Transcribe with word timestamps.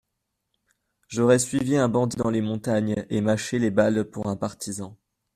J'aurais 1.09 1.37
suivi 1.37 1.77
un 1.77 1.87
bandit 1.87 2.17
dans 2.17 2.31
les 2.31 2.41
montagnes, 2.41 3.05
et 3.11 3.21
mâché 3.21 3.59
les 3.59 3.69
balles 3.69 4.03
pour 4.05 4.25
un 4.29 4.35
partisan. 4.35 4.97